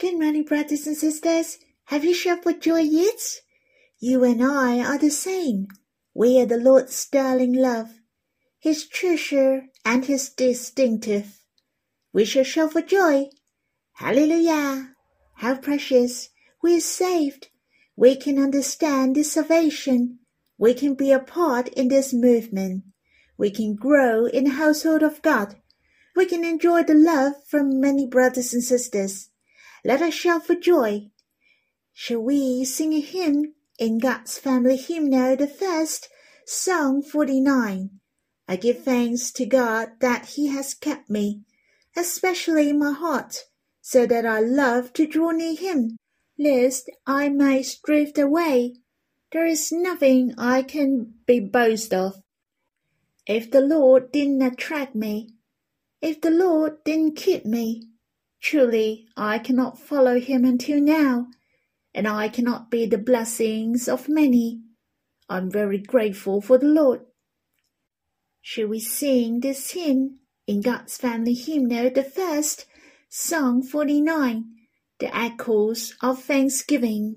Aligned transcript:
Good 0.00 0.18
morning, 0.18 0.42
brothers 0.42 0.88
and 0.88 0.96
sisters. 0.96 1.58
Have 1.84 2.04
you 2.04 2.14
shouted 2.14 2.42
for 2.42 2.52
joy 2.52 2.80
yet? 2.80 3.20
You 4.00 4.24
and 4.24 4.42
I 4.42 4.80
are 4.80 4.98
the 4.98 5.08
same. 5.08 5.68
We 6.12 6.40
are 6.40 6.46
the 6.46 6.56
Lord's 6.56 7.06
darling 7.06 7.52
love, 7.52 8.00
His 8.58 8.88
treasure 8.88 9.66
and 9.84 10.04
His 10.04 10.30
distinctive. 10.30 11.38
We 12.12 12.24
shall 12.24 12.42
shout 12.42 12.72
for 12.72 12.82
joy. 12.82 13.28
Hallelujah! 13.92 14.96
How 15.36 15.58
precious! 15.58 16.30
We 16.60 16.78
are 16.78 16.80
saved. 16.80 17.50
We 17.94 18.16
can 18.16 18.36
understand 18.36 19.14
this 19.14 19.30
salvation. 19.30 20.18
We 20.58 20.74
can 20.74 20.94
be 20.94 21.12
a 21.12 21.20
part 21.20 21.68
in 21.68 21.86
this 21.86 22.12
movement. 22.12 22.82
We 23.38 23.52
can 23.52 23.76
grow 23.76 24.26
in 24.26 24.44
the 24.44 24.50
household 24.50 25.04
of 25.04 25.22
God. 25.22 25.54
We 26.16 26.26
can 26.26 26.44
enjoy 26.44 26.82
the 26.82 26.94
love 26.94 27.34
from 27.46 27.80
many 27.80 28.08
brothers 28.08 28.52
and 28.52 28.64
sisters. 28.64 29.30
Let 29.86 30.00
us 30.00 30.14
shout 30.14 30.46
for 30.46 30.54
joy. 30.54 31.10
Shall 31.92 32.20
we 32.20 32.64
sing 32.64 32.94
a 32.94 33.00
hymn 33.00 33.54
in 33.78 33.98
God's 33.98 34.38
Family 34.38 34.78
Hymnal, 34.78 35.36
the 35.36 35.46
first, 35.46 36.08
Song 36.46 37.02
49? 37.02 37.90
I 38.48 38.56
give 38.56 38.82
thanks 38.82 39.30
to 39.32 39.44
God 39.44 39.90
that 40.00 40.30
He 40.30 40.46
has 40.46 40.72
kept 40.72 41.10
me, 41.10 41.42
especially 41.94 42.72
my 42.72 42.92
heart, 42.92 43.44
so 43.82 44.06
that 44.06 44.24
I 44.24 44.40
love 44.40 44.94
to 44.94 45.06
draw 45.06 45.32
near 45.32 45.54
Him, 45.54 45.98
lest 46.38 46.90
I 47.06 47.28
may 47.28 47.62
drift 47.84 48.16
away. 48.16 48.76
There 49.32 49.44
is 49.44 49.70
nothing 49.70 50.34
I 50.38 50.62
can 50.62 51.14
be 51.26 51.40
boast 51.40 51.92
of. 51.92 52.22
If 53.26 53.50
the 53.50 53.60
Lord 53.60 54.12
didn't 54.12 54.40
attract 54.40 54.94
me, 54.94 55.34
if 56.00 56.22
the 56.22 56.30
Lord 56.30 56.84
didn't 56.84 57.16
keep 57.16 57.44
me, 57.44 57.90
Truly, 58.44 59.06
I 59.16 59.38
cannot 59.38 59.78
follow 59.78 60.20
him 60.20 60.44
until 60.44 60.78
now, 60.78 61.28
and 61.94 62.06
I 62.06 62.28
cannot 62.28 62.70
be 62.70 62.84
the 62.84 62.98
blessings 62.98 63.88
of 63.88 64.06
many. 64.06 64.60
I'm 65.30 65.50
very 65.50 65.78
grateful 65.78 66.42
for 66.42 66.58
the 66.58 66.66
Lord. 66.66 67.00
Shall 68.42 68.66
we 68.66 68.80
sing 68.80 69.40
this 69.40 69.70
hymn 69.70 70.18
in 70.46 70.60
God's 70.60 70.98
Family 70.98 71.32
Hymnal, 71.32 71.88
the 71.88 72.04
first, 72.04 72.66
Song 73.08 73.62
49, 73.62 74.44
The 74.98 75.16
Echoes 75.16 75.94
of 76.02 76.22
Thanksgiving? 76.22 77.16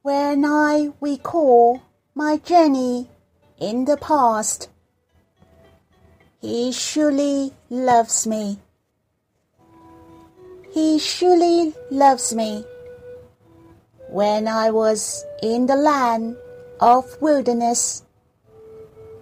When 0.00 0.46
I 0.46 0.92
recall 1.02 1.82
my 2.14 2.38
journey 2.38 3.10
in 3.58 3.84
the 3.84 3.98
past, 3.98 4.70
He 6.40 6.72
surely 6.72 7.52
loves 7.68 8.26
me. 8.26 8.60
He 10.74 10.98
surely 10.98 11.72
loves 11.88 12.34
me. 12.34 12.64
When 14.08 14.48
I 14.48 14.72
was 14.72 15.24
in 15.40 15.66
the 15.66 15.76
land 15.76 16.36
of 16.80 17.16
wilderness, 17.22 18.02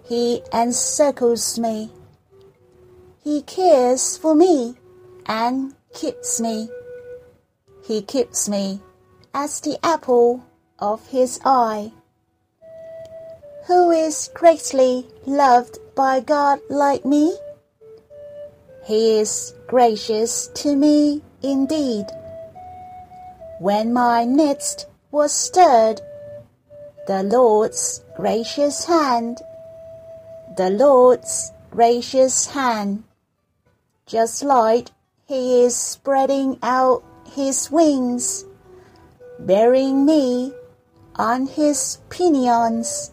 He 0.03 0.41
encircles 0.51 1.59
me. 1.59 1.91
He 3.23 3.43
cares 3.43 4.17
for 4.17 4.33
me 4.33 4.77
and 5.27 5.75
keeps 5.93 6.41
me. 6.41 6.69
He 7.85 8.01
keeps 8.01 8.49
me 8.49 8.81
as 9.31 9.61
the 9.61 9.77
apple 9.85 10.43
of 10.79 11.05
His 11.09 11.39
eye. 11.45 11.91
Who 13.67 13.91
is 13.91 14.31
greatly 14.33 15.05
loved 15.27 15.77
by 15.93 16.19
God 16.19 16.61
like 16.71 17.05
me? 17.05 17.37
He 18.85 19.19
is 19.19 19.53
gracious 19.67 20.47
to 20.55 20.75
me 20.75 21.21
indeed. 21.43 22.05
When 23.59 23.93
my 23.93 24.25
midst 24.25 24.87
was 25.11 25.31
stirred, 25.31 26.01
the 27.05 27.21
Lord's 27.23 28.03
gracious 28.15 28.85
hand, 28.85 29.41
the 30.55 30.69
Lord's 30.69 31.51
gracious 31.69 32.47
hand, 32.47 33.03
just 34.05 34.43
like 34.43 34.89
He 35.25 35.63
is 35.63 35.75
spreading 35.75 36.57
out 36.63 37.03
His 37.35 37.69
wings, 37.69 38.45
bearing 39.39 40.05
me 40.05 40.53
on 41.15 41.47
His 41.47 41.99
pinions. 42.09 43.11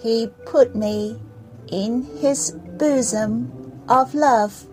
He 0.00 0.28
put 0.46 0.74
me 0.74 1.20
in 1.68 2.02
His 2.20 2.52
bosom 2.78 3.82
of 3.88 4.14
love 4.14 4.69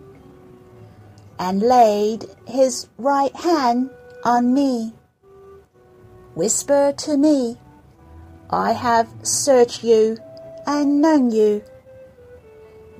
and 1.40 1.62
laid 1.62 2.25
his 2.48 2.88
right 2.98 3.36
hand 3.36 3.90
on 4.24 4.53
me. 4.53 4.94
Whisper 6.36 6.94
to 6.98 7.18
me, 7.18 7.58
I 8.50 8.72
have 8.74 9.08
searched 9.24 9.84
you 9.84 10.18
and 10.66 11.02
known 11.02 11.31
you. 11.31 11.64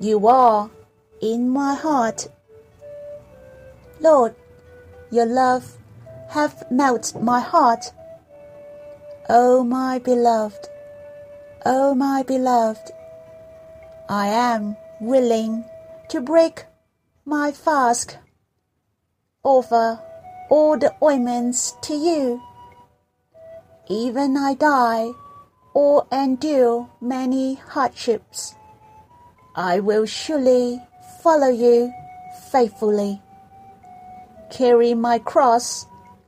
You 0.00 0.26
are 0.28 0.70
in 1.20 1.48
my 1.48 1.74
heart. 1.74 2.28
Lord, 4.00 4.34
your 5.10 5.26
love 5.26 5.76
hath 6.28 6.70
melted 6.70 7.22
my 7.22 7.40
heart. 7.40 7.92
O 9.28 9.64
my 9.64 9.98
beloved, 9.98 10.68
O 11.66 11.94
my 11.94 12.22
beloved, 12.22 12.92
I 14.08 14.28
am 14.28 14.76
willing 15.00 15.64
to 16.08 16.20
break 16.20 16.64
my 17.24 17.52
fast 17.52 18.18
offer 19.42 20.00
all 20.50 20.78
the 20.78 20.94
ointments 21.02 21.76
to 21.82 21.94
you. 21.94 22.42
Even 23.88 24.36
I 24.36 24.54
die 24.54 25.10
or 25.74 26.06
endure 26.12 26.90
many 27.00 27.54
hardships, 27.54 28.54
I 29.54 29.80
will 29.80 30.06
surely 30.06 30.82
follow 31.22 31.48
you 31.48 31.92
faithfully, 32.50 33.22
carry 34.50 34.94
my 34.94 35.18
cross 35.18 35.86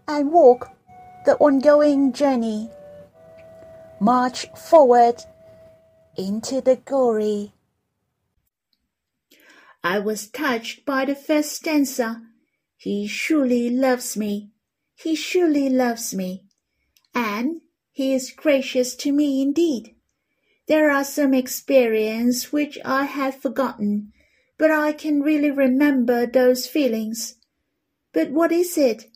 and 0.08 0.32
walk 0.32 0.70
the 1.26 1.36
ongoing 1.36 2.12
journey, 2.12 2.70
march 4.00 4.46
forward 4.56 5.22
into 6.16 6.60
the 6.60 6.76
glory. 6.76 7.52
I 9.82 9.98
was 9.98 10.28
touched 10.28 10.84
by 10.84 11.04
the 11.04 11.14
first 11.14 11.52
stanza 11.52 12.22
he 12.80 13.06
surely 13.06 13.68
loves 13.68 14.16
me. 14.16 14.48
He 14.94 15.14
surely 15.14 15.68
loves 15.68 16.14
me. 16.14 16.44
And 17.14 17.60
he 17.92 18.14
is 18.14 18.32
gracious 18.34 18.94
to 18.96 19.12
me 19.12 19.42
indeed. 19.42 19.96
There 20.66 20.90
are 20.90 21.04
some 21.04 21.34
experiences 21.34 22.52
which 22.52 22.78
I 22.82 23.04
had 23.04 23.34
forgotten, 23.34 24.14
but 24.56 24.70
I 24.70 24.92
can 24.92 25.20
really 25.20 25.50
remember 25.50 26.24
those 26.24 26.66
feelings. 26.66 27.34
But 28.14 28.30
what 28.30 28.50
is 28.50 28.78
it? 28.78 29.10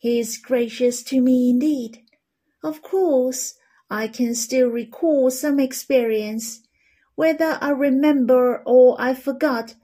He 0.00 0.18
is 0.18 0.36
gracious 0.36 1.04
to 1.04 1.20
me 1.20 1.50
indeed. 1.50 2.02
Of 2.64 2.82
course, 2.82 3.54
I 3.88 4.08
can 4.08 4.34
still 4.34 4.70
recall 4.70 5.30
some 5.30 5.60
experience. 5.60 6.62
Whether 7.14 7.58
I 7.60 7.70
remember 7.70 8.60
or 8.66 9.00
I 9.00 9.14
forgot, 9.14 9.76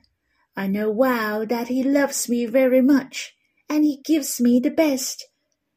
I 0.57 0.67
know 0.67 0.91
well 0.91 1.47
that 1.47 1.69
he 1.69 1.83
loves 1.83 2.29
me 2.29 2.47
very 2.47 2.81
much, 2.81 3.35
and 3.69 3.85
he 3.85 4.01
gives 4.05 4.41
me 4.41 4.61
the 4.61 4.71
best. 4.71 5.27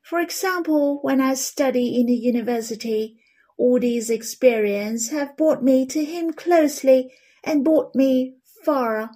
For 0.03 0.19
example, 0.19 0.99
when 1.01 1.19
I 1.19 1.33
study 1.33 1.99
in 1.99 2.05
the 2.05 2.15
university, 2.15 3.17
all 3.57 3.79
these 3.79 4.09
experiences 4.09 5.09
have 5.09 5.35
brought 5.35 5.63
me 5.63 5.85
to 5.87 6.05
him 6.05 6.31
closely 6.31 7.11
and 7.43 7.63
brought 7.63 7.95
me 7.95 8.35
far. 8.63 9.11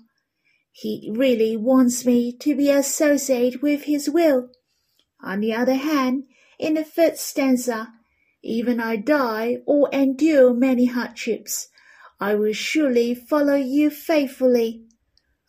He 0.71 1.11
really 1.15 1.55
wants 1.55 2.05
me 2.05 2.35
to 2.37 2.55
be 2.55 2.69
associated 2.69 3.61
with 3.61 3.83
his 3.83 4.09
will. 4.09 4.49
On 5.23 5.39
the 5.41 5.53
other 5.53 5.75
hand, 5.75 6.23
in 6.57 6.73
the 6.73 6.83
third 6.83 7.17
stanza, 7.17 7.89
even 8.43 8.79
I 8.79 8.95
die 8.95 9.57
or 9.67 9.89
endure 9.93 10.53
many 10.53 10.85
hardships, 10.85 11.67
I 12.19 12.35
will 12.35 12.53
surely 12.53 13.13
follow 13.13 13.55
you 13.55 13.89
faithfully. 13.89 14.85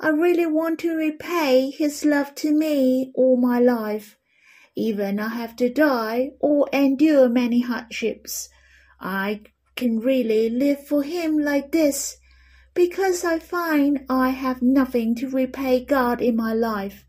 I 0.04 0.08
really 0.08 0.46
want 0.46 0.81
to 0.81 0.96
repay 0.96 1.70
his 1.70 2.04
love 2.04 2.34
to 2.34 2.50
me 2.50 3.12
all 3.14 3.37
my 3.37 3.60
life. 3.60 4.19
Even 4.75 5.20
I 5.20 5.28
have 5.28 5.54
to 5.56 5.69
die 5.69 6.32
or 6.40 6.69
endure 6.72 7.28
many 7.28 7.60
hardships. 7.60 8.49
I 9.00 9.43
can 9.76 10.00
really 10.00 10.50
live 10.50 10.84
for 10.84 11.04
him 11.04 11.38
like 11.38 11.70
this 11.70 12.16
because 12.75 13.25
I 13.25 13.38
find 13.38 14.04
I 14.08 14.31
have 14.31 14.60
nothing 14.60 15.14
to 15.16 15.28
repay 15.28 15.84
God 15.84 16.20
in 16.20 16.34
my 16.34 16.52
life. 16.52 17.04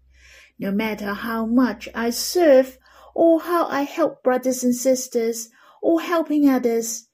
No 0.59 0.71
matter 0.71 1.15
how 1.15 1.47
much 1.47 1.89
I 1.95 2.11
serve 2.11 2.77
or 3.15 3.41
how 3.41 3.65
I 3.65 3.81
help 3.81 4.21
brothers 4.21 4.63
and 4.63 4.75
sisters 4.75 5.49
or 5.81 6.01
helping 6.01 6.47
others, 6.47 7.07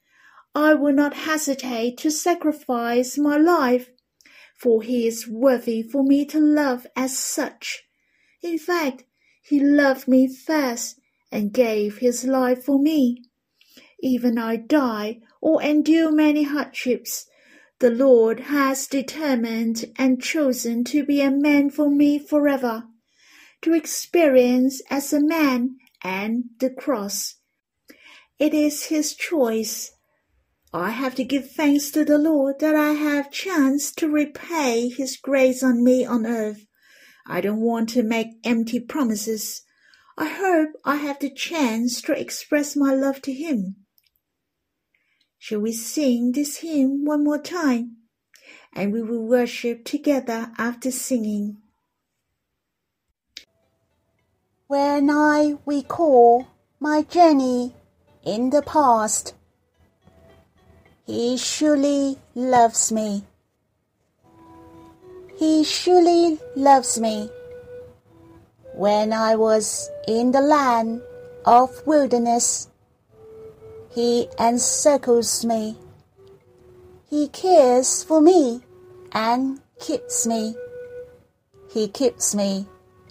I 0.54 0.74
will 0.74 0.94
not 0.94 1.14
hesitate 1.14 1.98
to 2.00 2.12
sacrifice 2.12 3.18
my 3.18 3.38
life 3.38 3.90
for 4.60 4.84
he 4.84 5.08
is 5.08 5.28
worthy 5.28 5.82
for 5.82 6.04
me 6.04 6.26
to 6.26 6.40
love 6.40 6.86
as 6.96 7.18
such. 7.18 7.84
In 8.42 8.58
fact, 8.58 9.06
he 9.42 9.60
loved 9.60 10.08
me 10.08 10.28
first 10.28 11.00
and 11.32 11.54
gave 11.54 12.00
his 12.00 12.26
life 12.26 12.66
for 12.66 12.80
me. 12.80 13.24
Even 14.02 14.38
I 14.38 14.58
die 14.58 15.20
or 15.42 15.62
endure 15.62 16.12
many 16.12 16.44
hardships, 16.44 17.26
the 17.80 17.90
Lord 17.90 18.42
has 18.42 18.88
determined 18.88 19.86
and 19.98 20.22
chosen 20.22 20.84
to 20.86 21.06
be 21.06 21.22
a 21.22 21.32
man 21.32 21.70
for 21.70 21.90
me 21.90 22.20
forever, 22.20 22.84
to 23.62 23.74
experience 23.74 24.82
as 24.90 25.14
a 25.14 25.22
man 25.22 25.78
and 26.04 26.46
the 26.60 26.70
cross. 26.70 27.36
It 28.38 28.54
is 28.54 28.86
his 28.86 29.16
choice. 29.16 29.92
I 30.74 30.92
have 30.92 31.16
to 31.16 31.24
give 31.24 31.50
thanks 31.52 31.90
to 31.92 32.06
the 32.06 32.20
Lord 32.20 32.60
that 32.60 32.76
I 32.76 32.94
have 32.94 33.32
chance 33.32 33.92
to 33.94 34.08
repay 34.08 34.90
his 34.90 35.18
grace 35.18 35.64
on 35.64 35.84
me 35.84 36.06
on 36.06 36.28
earth. 36.28 36.68
I 37.26 37.42
don't 37.42 37.62
want 37.62 37.90
to 37.90 38.04
make 38.04 38.28
empty 38.44 38.80
promises. 38.80 39.64
I 40.16 40.28
hope 40.28 40.70
I 40.86 40.98
have 40.98 41.20
the 41.20 41.32
chance 41.32 42.02
to 42.04 42.20
express 42.20 42.76
my 42.76 42.94
love 42.94 43.20
to 43.24 43.34
him. 43.34 43.78
Shall 45.40 45.62
we 45.62 45.72
sing 45.72 46.34
this 46.34 46.58
hymn 46.58 47.04
one 47.04 47.24
more 47.24 47.42
time? 47.42 47.98
And 48.74 48.94
we 48.94 49.02
will 49.02 49.26
worship 49.26 49.86
together 49.86 50.52
after 50.60 50.92
singing. 50.92 51.58
When 54.68 55.10
I 55.10 55.56
recall 55.66 56.48
my 56.80 57.02
journey 57.02 57.74
in 58.24 58.52
the 58.52 58.62
past, 58.62 59.34
He 61.10 61.38
surely 61.38 62.20
loves 62.36 62.92
me. 62.92 63.24
He 65.38 65.64
surely 65.64 66.38
loves 66.56 67.00
me. 67.00 67.32
When 68.76 69.12
I 69.12 69.36
was 69.36 69.90
in 70.08 70.32
the 70.34 70.42
land 70.42 71.02
of 71.46 71.82
wilderness, 71.88 72.70
he 73.90 74.30
encircles 74.38 75.44
me. 75.44 75.80
He 77.10 77.28
cares 77.30 78.04
for 78.04 78.22
me 78.22 78.62
and 79.12 79.62
keeps 79.80 80.28
me. 80.28 80.54
He 81.74 81.88
keeps 81.88 82.36
me 82.36 82.68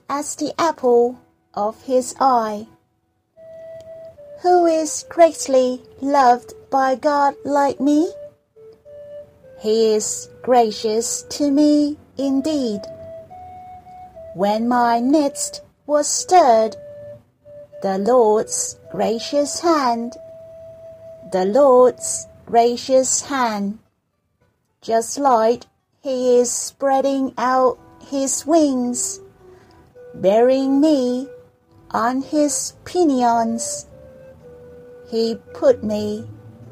as 0.09 0.37
the 0.37 0.55
apple 0.57 1.19
of 1.53 1.83
his 1.83 2.15
eye. 2.21 2.69
Who 4.43 4.67
is 4.67 5.05
greatly 5.09 5.83
loved 6.01 6.55
by 6.71 6.95
God 6.95 7.35
like 7.45 7.81
me? 7.81 8.11
He 9.61 9.95
is 9.95 10.29
gracious 10.43 11.23
to 11.31 11.51
me 11.51 11.97
indeed. 12.17 12.81
When 14.35 14.69
my 14.69 15.01
midst 15.01 15.63
was 15.87 16.07
stirred, 16.07 16.77
the 17.83 17.99
Lord's 17.99 18.79
gracious 18.91 19.61
hand 19.61 20.17
the 21.31 21.45
Lord's 21.45 22.27
gracious 22.47 23.21
hand, 23.21 23.79
just 24.81 25.19
like 25.19 25.65
He 26.01 26.39
is 26.39 26.51
spreading 26.51 27.35
out 27.37 27.79
His 28.07 28.47
wings, 28.47 29.21
bearing 30.15 30.81
me 30.81 31.29
on 31.91 32.23
His 32.23 32.73
pinions. 32.87 33.87
He 35.11 35.37
put 35.53 35.85
me 35.85 36.27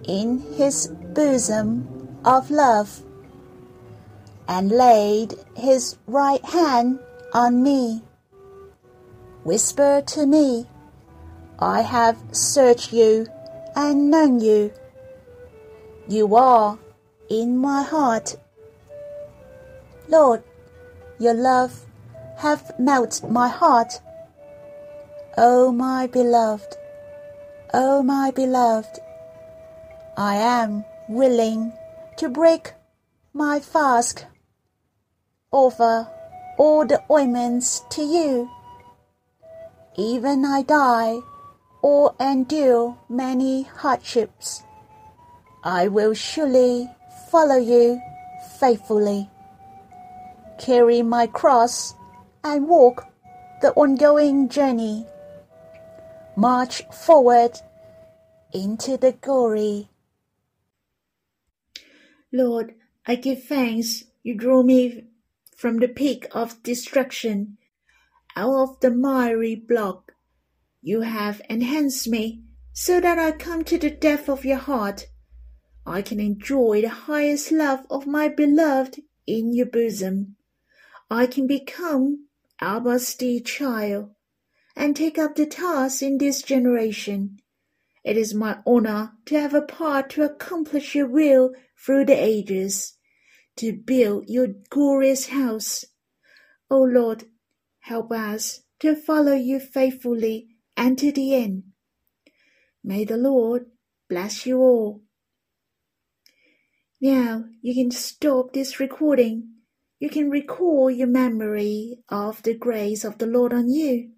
in 0.06 0.38
His 0.56 0.88
bosom 1.14 2.18
of 2.24 2.50
love 2.50 3.02
and 4.48 4.70
laid 4.70 5.34
His 5.56 5.96
right 6.06 6.44
hand 6.44 6.98
on 7.32 7.62
me. 7.62 8.02
Whisper 9.44 10.02
to 10.06 10.26
me, 10.26 10.66
I 11.58 11.82
have 11.82 12.18
searched 12.32 12.92
you 12.92 13.26
and 13.74 14.10
known 14.10 14.40
you. 14.40 14.72
You 16.08 16.34
are 16.36 16.78
in 17.28 17.56
my 17.56 17.82
heart. 17.82 18.36
Lord, 20.08 20.42
your 21.18 21.34
love 21.34 21.86
hath 22.36 22.78
melted 22.78 23.30
my 23.30 23.48
heart. 23.48 24.00
O 25.36 25.72
my 25.72 26.06
beloved, 26.06 26.76
O 27.74 28.02
my 28.02 28.30
beloved, 28.30 29.00
I 30.18 30.36
am 30.36 30.82
willing 31.10 31.74
to 32.16 32.30
break 32.30 32.72
my 33.34 33.60
fast, 33.60 34.24
offer 35.52 36.08
all 36.56 36.86
the 36.86 37.02
ointments 37.10 37.84
to 37.90 38.02
you. 38.02 38.48
Even 39.94 40.46
I 40.46 40.62
die 40.62 41.18
or 41.82 42.14
endure 42.18 42.96
many 43.10 43.64
hardships. 43.64 44.62
I 45.62 45.88
will 45.88 46.14
surely 46.14 46.88
follow 47.30 47.56
you 47.56 48.00
faithfully, 48.58 49.28
carry 50.58 51.02
my 51.02 51.26
cross, 51.26 51.94
and 52.42 52.66
walk 52.66 53.04
the 53.60 53.72
ongoing 53.72 54.48
journey. 54.48 55.04
March 56.36 56.82
forward 56.90 57.60
into 58.54 58.96
the 58.96 59.12
glory. 59.12 59.90
Lord, 62.36 62.74
I 63.06 63.14
give 63.14 63.44
thanks 63.44 64.04
you 64.22 64.34
drew 64.34 64.62
me 64.62 65.04
from 65.56 65.78
the 65.78 65.88
peak 65.88 66.26
of 66.32 66.62
destruction, 66.62 67.56
out 68.36 68.54
of 68.54 68.80
the 68.80 68.90
miry 68.90 69.54
block 69.54 70.12
you 70.82 71.00
have 71.00 71.42
enhanced 71.48 72.06
me 72.06 72.42
so 72.72 73.00
that 73.00 73.18
I 73.18 73.32
come 73.32 73.64
to 73.64 73.78
the 73.78 73.90
depth 73.90 74.28
of 74.28 74.44
your 74.44 74.58
heart. 74.58 75.06
I 75.86 76.02
can 76.02 76.20
enjoy 76.20 76.82
the 76.82 76.90
highest 77.08 77.50
love 77.50 77.86
of 77.90 78.06
my 78.06 78.28
beloved 78.28 79.00
in 79.26 79.52
your 79.52 79.66
bosom. 79.66 80.36
I 81.10 81.26
can 81.26 81.46
become 81.46 82.26
Abba's 82.60 83.14
dear 83.14 83.40
child 83.40 84.10
and 84.76 84.94
take 84.94 85.18
up 85.18 85.34
the 85.34 85.46
task 85.46 86.02
in 86.02 86.18
this 86.18 86.42
generation. 86.42 87.40
It 88.04 88.16
is 88.16 88.34
my 88.34 88.58
honor 88.64 89.14
to 89.24 89.40
have 89.40 89.54
a 89.54 89.62
part 89.62 90.10
to 90.10 90.22
accomplish 90.22 90.94
your 90.94 91.08
will 91.08 91.52
through 91.86 92.04
the 92.04 92.20
ages, 92.20 92.94
to 93.56 93.72
build 93.72 94.24
your 94.26 94.48
glorious 94.70 95.28
house. 95.28 95.84
O 96.68 96.82
Lord, 96.82 97.24
help 97.78 98.10
us 98.10 98.62
to 98.80 98.96
follow 98.96 99.34
you 99.34 99.60
faithfully 99.60 100.48
and 100.76 100.98
to 100.98 101.12
the 101.12 101.34
end. 101.34 101.62
May 102.82 103.04
the 103.04 103.16
Lord 103.16 103.66
bless 104.10 104.44
you 104.44 104.58
all. 104.58 105.02
Now 107.00 107.44
you 107.62 107.72
can 107.72 107.92
stop 107.92 108.52
this 108.52 108.80
recording. 108.80 109.52
You 110.00 110.10
can 110.10 110.28
recall 110.28 110.90
your 110.90 111.06
memory 111.06 112.00
of 112.08 112.42
the 112.42 112.54
grace 112.54 113.04
of 113.04 113.18
the 113.18 113.26
Lord 113.26 113.52
on 113.52 113.70
you. 113.70 114.10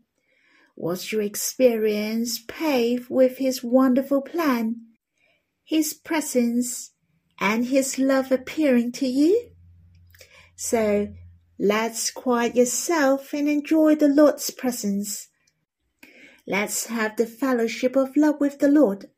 Was 0.74 1.12
your 1.12 1.22
experience 1.22 2.38
paved 2.48 3.10
with 3.10 3.36
His 3.38 3.62
wonderful 3.62 4.22
plan, 4.22 4.76
His 5.64 5.92
presence, 5.92 6.92
and 7.40 7.66
His 7.66 7.98
love 7.98 8.30
appearing 8.32 8.92
to 8.92 9.06
you? 9.06 9.50
So 10.56 11.08
let's 11.58 12.10
quiet 12.10 12.56
yourself 12.56 13.32
and 13.32 13.48
enjoy 13.48 13.94
the 13.94 14.08
Lord's 14.08 14.50
presence 14.50 15.28
Let's 16.50 16.86
have 16.86 17.16
the 17.16 17.26
fellowship 17.26 17.94
of 17.94 18.16
love 18.16 18.36
with 18.40 18.58
the 18.58 18.68
Lord. 18.70 19.10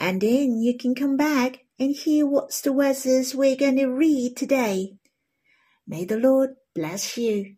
And 0.00 0.20
then 0.20 0.58
you 0.60 0.76
can 0.76 0.96
come 0.96 1.16
back 1.16 1.60
and 1.78 1.94
hear 1.94 2.26
what's 2.26 2.60
the 2.60 2.72
verses 2.72 3.36
we're 3.36 3.54
going 3.54 3.76
to 3.76 3.86
read 3.86 4.36
today. 4.36 4.96
May 5.86 6.04
the 6.04 6.16
Lord 6.16 6.56
bless 6.74 7.16
you. 7.16 7.54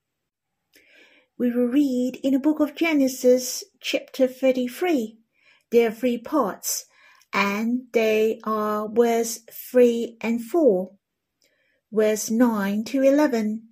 We 1.39 1.51
will 1.51 1.69
read 1.69 2.17
in 2.23 2.35
the 2.35 2.39
book 2.39 2.61
of 2.61 2.77
Genesis, 2.77 3.65
chapter 3.81 4.27
33. 4.27 5.17
There 5.71 5.89
are 5.89 5.91
three 5.91 6.19
parts, 6.19 6.85
and 7.33 7.83
they 7.93 8.41
are 8.45 8.89
verse 8.89 9.41
3 9.71 10.19
and 10.21 10.43
4, 10.43 10.91
verse 11.91 12.31
9 12.31 12.85
to 12.85 13.03
11, 13.03 13.63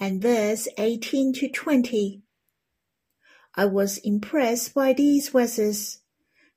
and 0.00 0.22
verse 0.22 0.68
18 0.78 1.32
to 1.34 1.48
20. 1.48 2.22
I 3.56 3.66
was 3.66 3.98
impressed 3.98 4.74
by 4.74 4.92
these 4.92 5.28
verses. 5.28 6.00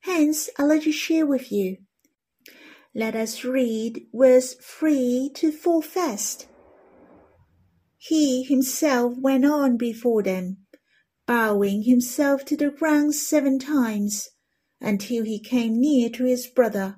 Hence, 0.01 0.49
I'd 0.57 0.63
like 0.63 0.83
to 0.83 0.91
share 0.91 1.25
with 1.25 1.51
you. 1.51 1.77
Let 2.95 3.15
us 3.15 3.43
read 3.43 4.07
verse 4.13 4.55
3 4.55 5.31
to 5.35 5.51
4 5.51 5.83
first. 5.83 6.47
He 7.97 8.43
himself 8.43 9.13
went 9.17 9.45
on 9.45 9.77
before 9.77 10.23
them, 10.23 10.57
bowing 11.25 11.83
himself 11.83 12.45
to 12.45 12.57
the 12.57 12.69
ground 12.69 13.15
seven 13.15 13.59
times, 13.59 14.29
until 14.81 15.25
he 15.25 15.39
came 15.39 15.79
near 15.79 16.09
to 16.09 16.25
his 16.25 16.47
brother. 16.47 16.97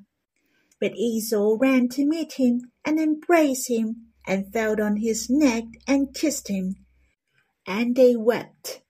But 0.79 0.95
Esau 0.95 1.57
ran 1.59 1.89
to 1.89 2.05
meet 2.05 2.33
him 2.33 2.71
and 2.86 3.00
embraced 3.00 3.69
him 3.69 4.07
and 4.27 4.51
fell 4.53 4.81
on 4.81 4.98
his 4.98 5.29
neck 5.29 5.65
and 5.88 6.13
kissed 6.13 6.48
him. 6.50 6.75
and 7.67 7.95
they 7.95 8.15
wept. 8.15 8.81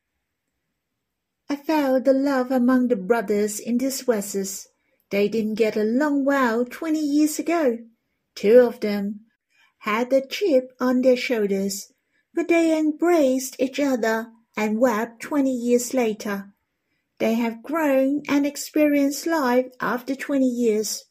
I 1.50 1.56
felt 1.58 2.06
the 2.06 2.14
love 2.14 2.52
among 2.52 2.88
the 2.88 2.96
brothers 2.96 3.60
in 3.60 3.78
these 3.78 4.02
verses. 4.02 4.68
They 5.12 5.28
didn't 5.28 5.56
get 5.56 5.76
along 5.76 6.26
well 6.26 6.66
twenty 6.66 7.02
years 7.02 7.40
ago. 7.40 7.80
Two 8.36 8.60
of 8.60 8.80
them 8.80 9.22
had 9.80 10.14
a 10.14 10.26
chip 10.26 10.72
on 10.80 11.02
their 11.02 11.18
shoulders, 11.18 11.92
but 12.34 12.48
they 12.48 12.78
embraced 12.78 13.56
each 13.60 13.80
other 13.80 14.28
and 14.56 14.80
wept 14.80 15.22
twenty 15.22 15.52
years 15.54 15.94
later. 15.94 16.54
They 17.20 17.36
have 17.36 17.64
grown 17.64 18.24
and 18.30 18.46
experienced 18.46 19.28
life 19.28 19.68
after 19.82 20.16
twenty 20.16 20.48
years. 20.48 21.04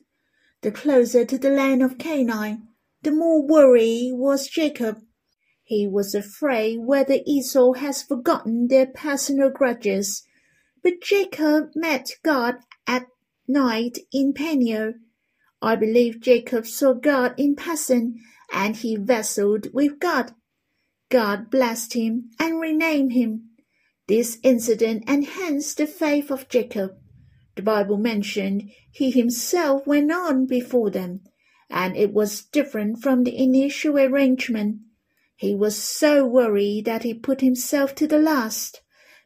The 0.63 0.73
closer 0.73 1.25
to 1.25 1.39
the 1.39 1.51
land 1.51 1.83
of 1.83 1.99
Canaan, 1.99 2.69
the 3.03 3.13
more 3.13 3.47
worried 3.47 4.13
was 4.15 4.49
Jacob. 4.49 5.03
He 5.63 5.87
was 5.87 6.15
afraid 6.15 6.79
whether 6.81 7.19
Esau 7.27 7.75
has 7.75 8.03
forgotten 8.03 8.69
their 8.69 8.87
personal 8.87 9.51
grudges. 9.51 10.25
But 10.83 11.03
Jacob 11.03 11.73
met 11.75 12.13
God 12.25 12.57
at 12.87 13.07
night 13.47 13.99
in 14.11 14.33
Peniel. 14.33 14.95
I 15.61 15.77
believe 15.77 16.21
Jacob 16.21 16.67
saw 16.67 16.95
God 16.95 17.35
in 17.37 17.55
person 17.55 18.19
and 18.51 18.77
he 18.77 18.97
wrestled 18.97 19.69
with 19.75 19.99
God. 19.99 20.33
God 21.11 21.51
blessed 21.51 21.93
him 21.93 22.31
and 22.41 22.61
renamed 22.61 23.13
him. 23.13 23.48
This 24.09 24.39
incident 24.43 25.09
enhanced 25.09 25.77
the 25.77 25.87
faith 25.87 26.31
of 26.31 26.49
Jacob. 26.49 26.97
The 27.57 27.63
Bible 27.63 27.99
mentioned 27.99 28.71
he 28.91 29.11
himself 29.11 29.87
went 29.87 30.11
on 30.11 30.47
before 30.47 30.91
them, 30.91 31.21
and 31.69 31.95
it 31.95 32.15
was 32.15 32.45
different 32.45 33.03
from 33.03 33.25
the 33.25 33.37
initial 33.37 33.99
arrangement. 33.99 34.79
He 35.37 35.55
was 35.55 35.77
so 35.77 36.27
worried 36.27 36.87
that 36.87 37.03
he 37.03 37.13
put 37.13 37.43
himself 37.43 37.95
to 37.97 38.07
the 38.07 38.19
last. 38.19 38.81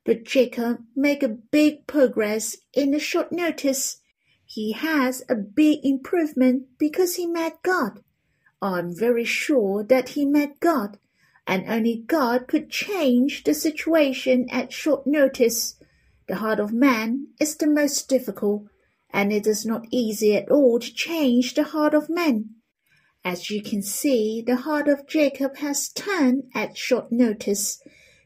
But 0.05 0.25
Jacob 0.25 0.79
made 0.97 1.23
a 1.23 1.29
big 1.29 1.87
progress 1.87 2.57
in 2.75 2.93
a 2.93 2.99
short 2.99 3.31
notice. 3.31 4.01
He 4.45 4.73
has 4.73 5.23
a 5.29 5.37
big 5.37 5.79
improvement 5.85 6.65
because 6.79 7.15
he 7.15 7.27
met 7.27 7.63
God. 7.63 8.01
I'm 8.61 8.95
very 8.95 9.25
sure 9.25 9.85
that 9.85 10.11
he 10.11 10.25
met 10.25 10.59
God, 10.59 10.99
and 11.47 11.69
only 11.69 12.05
God 12.07 12.47
could 12.47 12.71
change 12.71 13.45
the 13.45 13.55
situation 13.55 14.47
at 14.51 14.73
short 14.73 15.07
notice. 15.07 15.77
The 16.29 16.37
heart 16.37 16.61
of 16.61 16.73
man 16.73 17.29
is 17.41 17.57
the 17.57 17.67
most 17.67 18.09
difficult, 18.09 18.65
and 19.11 19.33
it 19.33 19.47
is 19.47 19.67
not 19.67 19.87
easy 19.91 20.37
at 20.37 20.51
all 20.51 20.79
to 20.79 20.95
change 20.95 21.55
the 21.55 21.65
heart 21.65 21.95
of 21.95 22.09
man. 22.09 22.51
As 23.25 23.51
you 23.51 23.63
can 23.63 23.83
see, 23.83 24.43
the 24.45 24.57
heart 24.57 24.89
of 24.89 25.07
Jacob 25.07 25.57
has 25.59 25.89
turned 25.89 26.45
at 26.55 26.77
short 26.77 27.13
notice. 27.13 27.81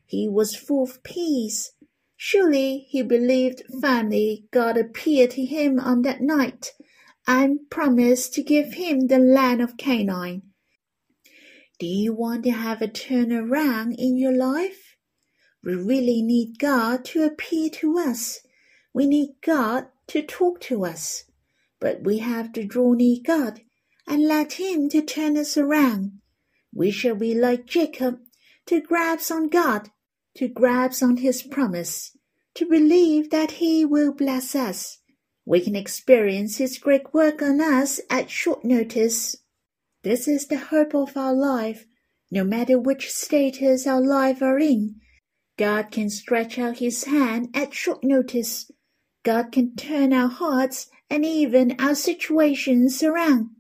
He 0.07 0.29
was 0.29 0.55
full 0.55 0.85
of 0.85 1.03
peace. 1.03 1.73
Surely 2.17 2.87
he 2.89 3.03
believed 3.03 3.63
firmly 3.81 4.47
God 4.53 4.79
appeared 4.79 5.33
to 5.33 5.45
him 5.45 5.79
on 5.79 6.03
that 6.03 6.23
night 6.23 6.73
and 7.27 7.69
promised 7.69 8.33
to 8.35 8.43
give 8.43 8.75
him 8.75 9.09
the 9.09 9.19
land 9.19 9.61
of 9.61 9.77
Canaan. 9.77 10.43
Do 11.79 11.87
you 11.87 12.15
want 12.15 12.45
to 12.45 12.51
have 12.51 12.81
a 12.81 12.89
turnaround 12.89 13.95
in 13.99 14.17
your 14.17 14.33
life? 14.33 14.97
We 15.63 15.75
really 15.75 16.23
need 16.23 16.59
God 16.59 17.05
to 17.07 17.25
appear 17.25 17.69
to 17.71 17.99
us. 17.99 18.41
We 18.95 19.07
need 19.07 19.37
God 19.43 19.89
to 20.09 20.23
talk 20.23 20.61
to 20.63 20.85
us. 20.85 21.25
But 21.81 22.03
we 22.03 22.19
have 22.19 22.53
to 22.55 22.65
draw 22.65 22.95
near 22.95 23.19
God 23.25 23.61
and 24.07 24.27
let 24.27 24.55
Him 24.55 24.89
to 24.91 25.03
turn 25.03 25.37
us 25.37 25.57
around. 25.57 26.21
We 26.73 26.91
shall 26.91 27.17
be 27.17 27.35
like 27.35 27.67
Jacob, 27.67 28.21
to 28.67 28.81
grasp 28.81 29.31
on 29.31 29.49
God, 29.49 29.91
to 30.37 30.49
grasp 30.49 31.03
on 31.03 31.19
His 31.19 31.43
promise, 31.43 32.17
to 32.55 32.67
believe 32.67 33.31
that 33.31 33.53
He 33.53 33.85
will 33.85 34.13
bless 34.13 34.55
us 34.55 34.99
we 35.47 35.61
can 35.61 35.77
experience 35.77 36.57
His 36.57 36.77
great 36.77 37.15
work 37.15 37.41
on 37.41 37.61
us 37.61 38.01
at 38.11 38.29
short 38.29 38.65
notice. 38.65 39.37
This 40.07 40.29
is 40.29 40.47
the 40.47 40.59
hope 40.59 40.95
of 40.95 41.17
our 41.17 41.35
life. 41.35 41.85
No 42.31 42.45
matter 42.45 42.79
which 42.79 43.11
status 43.11 43.89
our 43.89 44.01
life 44.01 44.41
are 44.41 44.57
in, 44.57 45.01
God 45.57 45.91
can 45.91 46.11
stretch 46.11 46.61
out 46.61 46.79
His 46.79 47.03
hand 47.03 47.49
at 47.53 47.75
short 47.75 48.05
notice. 48.05 48.71
God 49.25 49.51
can 49.51 49.75
turn 49.75 50.13
our 50.13 50.29
hearts 50.29 50.91
and 51.11 51.25
even 51.25 51.75
our 51.81 51.97
situations 51.97 53.03
around. 53.03 53.51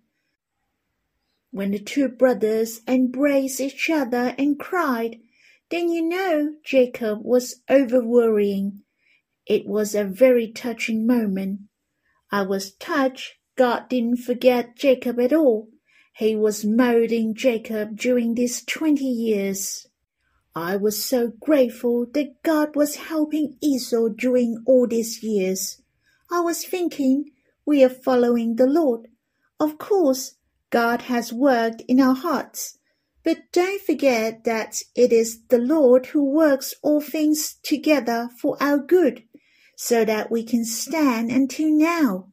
When 1.50 1.73
the 1.73 1.81
two 1.81 2.07
brothers 2.07 2.81
embraced 2.87 3.61
each 3.61 3.91
other 3.91 4.33
and 4.38 4.57
cried, 4.57 5.19
then 5.71 5.88
you 5.91 6.09
know 6.09 6.55
Jacob 6.62 7.25
was 7.25 7.57
over 7.69 8.00
worrying. 8.00 8.83
It 9.47 9.67
was 9.67 9.97
a 9.97 10.05
very 10.05 10.53
touching 10.53 11.09
moment. 11.09 11.62
I 12.31 12.43
was 12.43 12.71
touched 12.71 13.35
God 13.57 13.88
didn't 13.88 14.19
forget 14.19 14.76
Jacob 14.76 15.19
at 15.19 15.33
all. 15.33 15.71
He 16.18 16.35
was 16.35 16.64
molding 16.64 17.35
Jacob 17.35 17.99
during 17.99 18.37
these 18.37 18.64
twenty 18.64 19.04
years. 19.04 19.87
I 20.54 20.76
was 20.76 21.04
so 21.04 21.32
grateful 21.40 22.06
that 22.14 22.42
God 22.42 22.75
was 22.75 22.96
helping 22.96 23.58
Esau 23.61 24.08
during 24.16 24.62
all 24.66 24.87
these 24.87 25.23
years. 25.23 25.82
I 26.32 26.40
was 26.40 26.64
thinking, 26.64 27.32
we 27.66 27.85
are 27.85 27.90
following 27.90 28.56
the 28.56 28.66
Lord. 28.66 29.08
Of 29.61 29.76
course, 29.76 30.37
God 30.70 31.02
has 31.02 31.35
worked 31.35 31.82
in 31.87 32.00
our 32.00 32.14
hearts. 32.14 32.78
But 33.23 33.52
don't 33.52 33.82
forget 33.82 34.44
that 34.44 34.80
it 34.94 35.12
is 35.12 35.42
the 35.49 35.58
Lord 35.58 36.06
who 36.06 36.25
works 36.25 36.73
all 36.82 37.02
things 37.02 37.56
together 37.62 38.30
for 38.40 38.56
our 38.58 38.78
good 38.78 39.25
so 39.76 40.02
that 40.06 40.30
we 40.30 40.44
can 40.44 40.64
stand 40.64 41.30
until 41.30 41.70
now. 41.70 42.32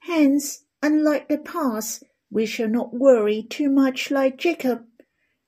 Hence, 0.00 0.62
unlike 0.80 1.28
the 1.28 1.38
past, 1.38 2.04
we 2.30 2.46
shall 2.46 2.68
not 2.68 2.94
worry 2.94 3.42
too 3.42 3.68
much 3.68 4.10
like 4.10 4.38
Jacob. 4.38 4.84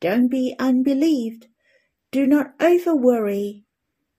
Don't 0.00 0.28
be 0.28 0.56
unbelieved. 0.58 1.46
Do 2.10 2.26
not 2.26 2.54
over 2.60 2.94
worry. 2.94 3.64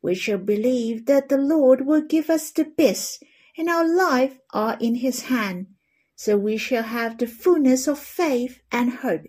We 0.01 0.15
shall 0.15 0.37
believe 0.37 1.05
that 1.05 1.29
the 1.29 1.37
Lord 1.37 1.85
will 1.85 2.01
give 2.01 2.29
us 2.29 2.51
the 2.51 2.65
best, 2.65 3.23
and 3.57 3.69
our 3.69 3.87
life 3.87 4.39
are 4.51 4.77
in 4.79 4.95
his 4.95 5.23
hand, 5.23 5.67
so 6.15 6.37
we 6.37 6.57
shall 6.57 6.83
have 6.83 7.17
the 7.17 7.27
fullness 7.27 7.87
of 7.87 7.99
faith 7.99 8.61
and 8.71 8.95
hope. 8.95 9.25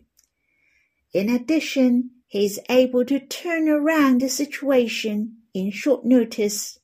In 1.13 1.29
addition, 1.29 2.11
he 2.27 2.45
is 2.45 2.61
able 2.69 3.05
to 3.05 3.21
turn 3.21 3.69
around 3.69 4.21
the 4.21 4.29
situation 4.29 5.39
in 5.53 5.71
short 5.71 6.05
notice. 6.05 6.79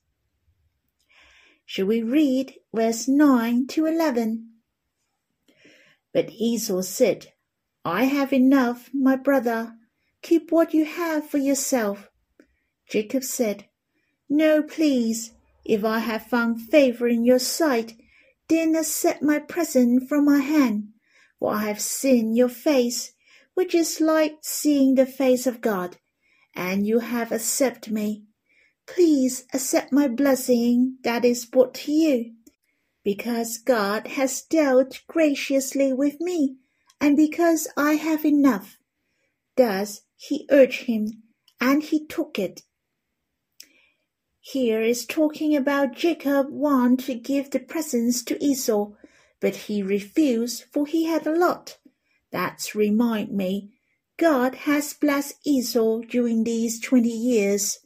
Shall 1.64 1.86
we 1.86 2.02
read 2.02 2.54
verse 2.72 3.08
9 3.08 3.66
to 3.68 3.86
11? 3.86 4.49
But 6.12 6.30
Esau 6.30 6.82
said, 6.82 7.32
I 7.84 8.04
have 8.04 8.32
enough, 8.32 8.90
my 8.92 9.16
brother. 9.16 9.74
Keep 10.22 10.52
what 10.52 10.74
you 10.74 10.84
have 10.84 11.28
for 11.28 11.38
yourself. 11.38 12.10
Jacob 12.88 13.24
said, 13.24 13.66
No, 14.28 14.62
please. 14.62 15.32
If 15.64 15.84
I 15.84 16.00
have 16.00 16.26
found 16.26 16.62
favor 16.62 17.06
in 17.06 17.24
your 17.24 17.38
sight, 17.38 17.94
then 18.48 18.74
accept 18.74 19.22
my 19.22 19.38
present 19.38 20.08
from 20.08 20.24
my 20.24 20.38
hand. 20.38 20.88
For 21.38 21.54
I 21.54 21.66
have 21.66 21.80
seen 21.80 22.34
your 22.34 22.48
face, 22.48 23.12
which 23.54 23.74
is 23.74 24.00
like 24.00 24.38
seeing 24.42 24.94
the 24.94 25.06
face 25.06 25.46
of 25.46 25.60
God, 25.60 25.96
and 26.54 26.86
you 26.86 26.98
have 26.98 27.32
accepted 27.32 27.92
me. 27.92 28.24
Please 28.86 29.44
accept 29.54 29.92
my 29.92 30.08
blessing 30.08 30.98
that 31.04 31.24
is 31.24 31.46
brought 31.46 31.74
to 31.74 31.92
you, 31.92 32.32
because 33.16 33.58
God 33.58 34.06
has 34.06 34.40
dealt 34.40 35.00
graciously 35.08 35.92
with 35.92 36.20
me, 36.20 36.58
and 37.00 37.16
because 37.16 37.66
I 37.76 37.94
have 37.94 38.24
enough. 38.24 38.78
Thus 39.56 40.02
he 40.16 40.46
urged 40.48 40.84
him, 40.84 41.24
and 41.60 41.82
he 41.82 42.06
took 42.06 42.38
it. 42.38 42.62
Here 44.40 44.80
is 44.80 45.06
talking 45.06 45.56
about 45.56 45.96
Jacob 45.96 46.50
want 46.50 47.00
to 47.06 47.16
give 47.16 47.50
the 47.50 47.58
presents 47.58 48.22
to 48.26 48.40
Esau, 48.40 48.92
but 49.40 49.56
he 49.66 49.82
refused, 49.82 50.66
for 50.72 50.86
he 50.86 51.06
had 51.06 51.26
a 51.26 51.34
lot. 51.36 51.78
That's 52.30 52.76
remind 52.76 53.32
me, 53.32 53.72
God 54.18 54.54
has 54.54 54.94
blessed 54.94 55.34
Esau 55.44 56.02
during 56.08 56.44
these 56.44 56.78
twenty 56.78 57.08
years. 57.08 57.80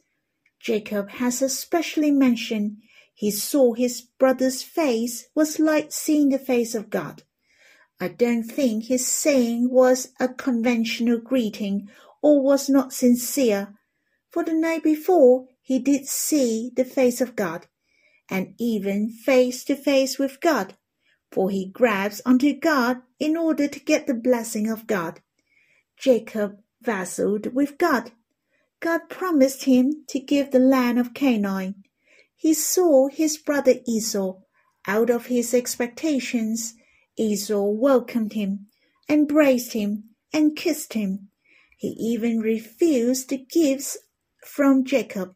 Jacob 0.59 1.09
has 1.09 1.41
especially 1.41 2.11
mentioned 2.11 2.77
he 3.15 3.31
saw 3.31 3.73
his 3.73 4.01
brother's 4.19 4.61
face 4.61 5.27
was 5.33 5.59
like 5.59 5.91
seeing 5.91 6.29
the 6.29 6.37
face 6.37 6.75
of 6.75 6.91
God. 6.91 7.23
I 7.99 8.09
don't 8.09 8.43
think 8.43 8.83
his 8.83 9.07
saying 9.07 9.71
was 9.71 10.09
a 10.19 10.27
conventional 10.27 11.17
greeting 11.17 11.89
or 12.21 12.43
was 12.43 12.69
not 12.69 12.93
sincere, 12.93 13.73
for 14.29 14.43
the 14.43 14.53
night 14.53 14.83
before 14.83 15.47
he 15.61 15.79
did 15.79 16.05
see 16.07 16.71
the 16.75 16.85
face 16.85 17.21
of 17.21 17.35
God, 17.35 17.67
and 18.29 18.53
even 18.59 19.09
face 19.09 19.63
to 19.63 19.75
face 19.75 20.19
with 20.19 20.41
God, 20.41 20.75
for 21.31 21.49
he 21.49 21.65
grabs 21.65 22.21
onto 22.25 22.53
God 22.53 23.01
in 23.19 23.35
order 23.35 23.67
to 23.67 23.79
get 23.79 24.05
the 24.05 24.13
blessing 24.13 24.69
of 24.69 24.85
God. 24.85 25.21
Jacob 25.97 26.59
wrestled 26.85 27.55
with 27.55 27.77
God 27.77 28.11
God 28.85 29.09
promised 29.09 29.63
him 29.63 30.03
to 30.09 30.19
give 30.19 30.51
the 30.51 30.59
land 30.59 30.99
of 30.99 31.13
Canaan. 31.15 31.83
He 32.35 32.53
saw 32.53 33.07
his 33.07 33.37
brother 33.37 33.75
Esau. 33.87 34.41
Out 34.87 35.09
of 35.09 35.27
his 35.27 35.53
expectations, 35.53 36.75
Esau 37.17 37.63
welcomed 37.63 38.33
him, 38.33 38.67
embraced 39.09 39.73
him, 39.73 40.09
and 40.33 40.55
kissed 40.55 40.93
him. 40.93 41.29
He 41.77 41.89
even 41.99 42.39
refused 42.39 43.29
the 43.29 43.37
gifts 43.37 43.97
from 44.45 44.83
Jacob. 44.85 45.35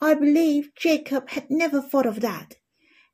I 0.00 0.14
believe 0.14 0.74
Jacob 0.76 1.30
had 1.30 1.50
never 1.50 1.80
thought 1.80 2.06
of 2.06 2.20
that. 2.20 2.56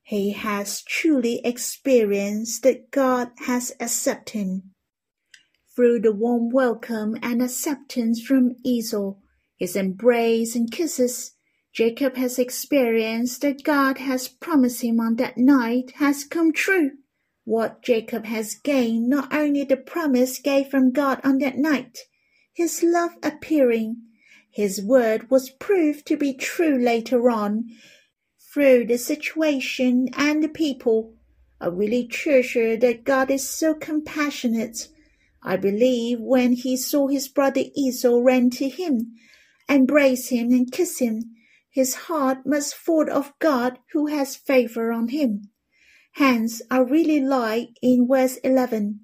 He 0.02 0.32
has 0.32 0.82
truly 0.82 1.40
experienced 1.44 2.62
that 2.62 2.90
God 2.90 3.30
has 3.46 3.73
accepted 3.80 4.34
him. 4.34 4.75
Through 5.75 6.00
the 6.00 6.12
warm 6.12 6.50
welcome 6.50 7.16
and 7.23 7.42
acceptance 7.42 8.20
from 8.20 8.56
Esau, 8.64 9.14
his 9.56 9.76
embrace 9.76 10.54
and 10.54 10.70
kisses, 10.70 11.32
Jacob 11.75 12.16
has 12.16 12.38
experienced 12.38 13.40
that 13.43 13.64
God 13.64 13.99
has 13.99 14.28
promised 14.28 14.83
him 14.83 15.00
on 15.00 15.16
that 15.16 15.37
night 15.37 15.90
has 15.97 16.23
come 16.23 16.52
true. 16.52 16.93
What 17.45 17.83
Jacob 17.83 18.26
has 18.26 18.54
gained 18.54 19.09
not 19.09 19.35
only 19.35 19.64
the 19.64 19.76
promise 19.76 20.38
gave 20.38 20.69
from 20.69 20.93
God 20.93 21.21
on 21.25 21.38
that 21.38 21.59
night, 21.59 21.99
his 22.52 22.85
love 22.85 23.11
appearing, 23.25 23.97
his 24.50 24.81
word 24.81 25.28
was 25.31 25.50
proved 25.50 26.07
to 26.07 26.16
be 26.16 26.33
true 26.33 26.78
later 26.78 27.28
on 27.28 27.64
through 28.52 28.87
the 28.87 28.97
situation 28.97 30.09
and 30.16 30.45
the 30.45 30.49
people. 30.49 31.14
I 31.61 31.66
really 31.66 32.07
treasure 32.07 32.76
that 32.76 33.02
God 33.02 33.33
is 33.33 33.50
so 33.50 33.75
compassionate 33.75 34.88
I 35.47 35.57
believe 35.57 36.21
when 36.21 36.54
he 36.54 36.76
saw 36.76 37.09
his 37.09 37.28
brother 37.28 37.64
Esau 37.75 38.21
ran 38.23 38.49
to 38.50 38.69
him, 38.69 39.16
embrace 39.69 40.28
him 40.28 40.50
and 40.52 40.73
kiss 40.73 41.00
him, 41.00 41.34
his 41.75 41.95
heart 42.07 42.47
must 42.47 42.73
fall 42.73 43.11
of 43.11 43.33
God 43.40 43.81
who 43.93 44.07
has 44.07 44.37
favor 44.37 44.93
on 44.93 45.09
him. 45.09 45.50
Hence 46.12 46.62
I 46.71 46.78
really 46.78 47.19
like 47.19 47.71
in 47.83 48.07
verse 48.07 48.37
11, 48.45 49.00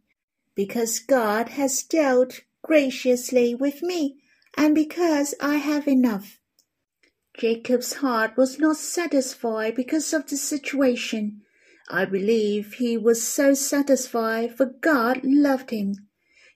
because 0.54 1.00
God 1.00 1.48
has 1.48 1.82
dealt 1.82 2.42
graciously 2.62 3.56
with 3.56 3.82
me, 3.82 4.20
and 4.56 4.72
because 4.72 5.34
I 5.40 5.56
have 5.56 5.88
enough. 5.88 6.38
Jacob's 7.36 7.94
heart 7.94 8.36
was 8.36 8.60
not 8.60 8.76
satisfied 8.76 9.74
because 9.74 10.12
of 10.12 10.28
the 10.28 10.36
situation. 10.36 11.42
I 11.88 12.04
believe 12.04 12.74
he 12.74 12.96
was 12.96 13.20
so 13.20 13.52
satisfied 13.52 14.56
for 14.56 14.66
God 14.66 15.22
loved 15.24 15.70
him. 15.70 15.94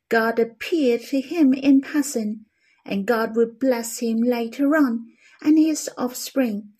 God 0.09 0.39
appeared 0.39 1.01
to 1.09 1.21
him 1.21 1.53
in 1.53 1.81
person, 1.81 2.47
and 2.87 3.05
God 3.05 3.35
would 3.35 3.59
bless 3.59 3.99
him 3.99 4.19
later 4.19 4.77
on 4.77 5.09
and 5.45 5.59
his 5.59 5.89
offspring. 5.97 6.71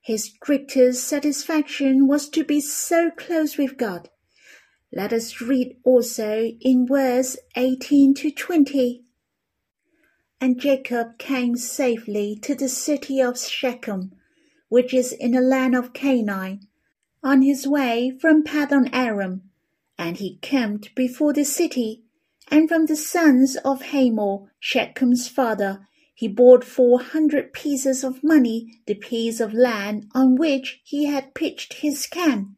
His 0.00 0.32
greatest 0.40 1.06
satisfaction 1.06 2.06
was 2.06 2.28
to 2.30 2.44
be 2.44 2.60
so 2.60 3.10
close 3.10 3.58
with 3.58 3.76
God. 3.76 4.08
Let 4.92 5.12
us 5.12 5.40
read 5.40 5.76
also 5.84 6.52
in 6.60 6.86
verse 6.86 7.36
18 7.56 8.14
to 8.14 8.30
20. 8.30 9.04
And 10.40 10.60
Jacob 10.60 11.18
came 11.18 11.56
safely 11.56 12.38
to 12.42 12.54
the 12.54 12.68
city 12.68 13.20
of 13.20 13.38
Shechem, 13.38 14.12
which 14.68 14.94
is 14.94 15.12
in 15.12 15.32
the 15.32 15.40
land 15.40 15.74
of 15.74 15.92
Canaan, 15.92 16.68
on 17.22 17.42
his 17.42 17.66
way 17.66 18.16
from 18.20 18.42
Padan 18.42 18.88
Aram, 18.92 19.50
and 19.98 20.16
he 20.16 20.38
camped 20.38 20.94
before 20.94 21.32
the 21.32 21.44
city 21.44 22.04
and 22.50 22.68
from 22.68 22.86
the 22.86 22.96
sons 22.96 23.56
of 23.64 23.82
Hamor, 23.82 24.52
Shechem's 24.60 25.28
father, 25.28 25.86
he 26.14 26.28
bought 26.28 26.64
four 26.64 27.00
hundred 27.00 27.52
pieces 27.52 28.04
of 28.04 28.22
money, 28.22 28.80
the 28.86 28.94
piece 28.94 29.40
of 29.40 29.54
land 29.54 30.06
on 30.14 30.36
which 30.36 30.80
he 30.84 31.06
had 31.06 31.34
pitched 31.34 31.74
his 31.74 32.06
camp. 32.06 32.48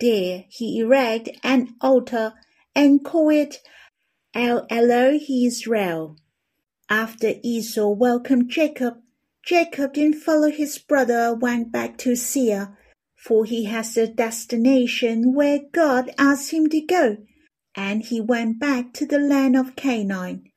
There 0.00 0.44
he 0.48 0.78
erected 0.78 1.36
an 1.42 1.74
altar 1.80 2.34
and 2.74 3.04
called 3.04 3.32
it 3.32 3.58
El 4.34 4.66
Elohe 4.68 5.46
Israel. 5.46 6.16
After 6.88 7.34
Esau 7.42 7.90
welcomed 7.90 8.50
Jacob, 8.50 8.94
Jacob 9.44 9.94
didn't 9.94 10.20
follow 10.20 10.50
his 10.50 10.78
brother 10.78 11.34
went 11.34 11.72
back 11.72 11.98
to 11.98 12.14
Seir, 12.14 12.78
for 13.16 13.44
he 13.44 13.64
has 13.64 13.96
a 13.96 14.06
destination 14.06 15.34
where 15.34 15.60
God 15.72 16.10
asked 16.18 16.52
him 16.52 16.68
to 16.68 16.80
go 16.80 17.16
and 17.74 18.02
he 18.02 18.20
went 18.20 18.58
back 18.58 18.92
to 18.94 19.06
the 19.06 19.18
land 19.18 19.56
of 19.56 19.76
Canaan. 19.76 20.50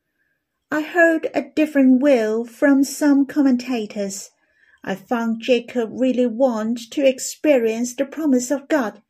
I 0.73 0.83
heard 0.83 1.27
a 1.33 1.41
different 1.41 2.01
will 2.01 2.45
from 2.45 2.85
some 2.85 3.25
commentators. 3.25 4.29
I 4.85 4.95
found 4.95 5.41
Jacob 5.41 5.89
really 5.91 6.25
wanted 6.25 6.89
to 6.93 7.05
experience 7.05 7.93
the 7.93 8.05
promise 8.05 8.51
of 8.51 8.69
God. 8.69 9.01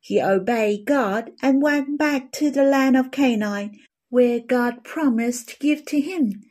He 0.00 0.22
obeyed 0.22 0.86
God 0.86 1.32
and 1.42 1.60
went 1.60 1.98
back 1.98 2.30
to 2.34 2.52
the 2.52 2.62
land 2.62 2.96
of 2.96 3.10
Canaan, 3.10 3.80
where 4.10 4.38
God 4.38 4.84
promised 4.84 5.48
to 5.48 5.58
give 5.58 5.84
to 5.86 6.00
him. 6.00 6.44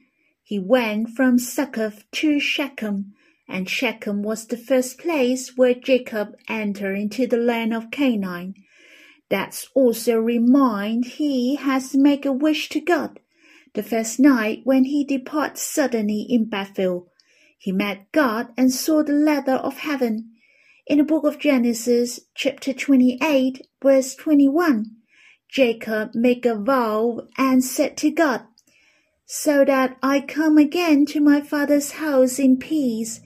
He 0.43 0.59
went 0.59 1.11
from 1.11 1.39
Succoth 1.39 2.03
to 2.11 2.37
Shechem, 2.37 3.13
and 3.47 3.69
Shechem 3.69 4.21
was 4.21 4.47
the 4.47 4.57
first 4.57 4.99
place 4.99 5.55
where 5.55 5.75
Jacob 5.75 6.35
entered 6.49 6.95
into 6.95 7.25
the 7.25 7.37
land 7.37 7.73
of 7.73 7.89
Canaan. 7.89 8.53
That's 9.29 9.69
also 9.73 10.17
a 10.17 10.21
remind 10.21 11.05
he 11.05 11.55
has 11.55 11.95
make 11.95 12.25
a 12.25 12.33
wish 12.33 12.67
to 12.69 12.81
God. 12.81 13.21
The 13.77 13.83
first 13.83 14.19
night 14.19 14.61
when 14.63 14.85
he 14.85 15.03
departed 15.03 15.59
suddenly 15.59 16.25
in 16.27 16.45
Bethel, 16.45 17.11
he 17.59 17.71
met 17.71 18.11
God 18.11 18.47
and 18.57 18.73
saw 18.73 19.03
the 19.03 19.13
ladder 19.13 19.53
of 19.53 19.77
heaven. 19.77 20.31
In 20.87 20.97
the 20.97 21.03
book 21.03 21.23
of 21.23 21.37
Genesis, 21.37 22.21
chapter 22.33 22.73
28, 22.73 23.67
verse 23.79 24.15
21, 24.15 24.95
Jacob 25.47 26.15
made 26.15 26.43
a 26.47 26.55
vow 26.55 27.27
and 27.37 27.63
said 27.63 27.97
to 27.97 28.09
God, 28.09 28.47
So 29.27 29.63
that 29.63 29.99
I 30.01 30.21
come 30.21 30.57
again 30.57 31.05
to 31.13 31.21
my 31.21 31.39
father's 31.39 31.91
house 31.91 32.39
in 32.39 32.57
peace, 32.57 33.21